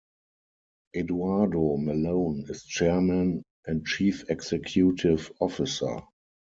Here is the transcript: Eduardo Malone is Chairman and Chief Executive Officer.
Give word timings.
Eduardo 0.95 1.77
Malone 1.77 2.43
is 2.49 2.63
Chairman 2.63 3.43
and 3.67 3.85
Chief 3.85 4.27
Executive 4.31 5.31
Officer. 5.39 6.01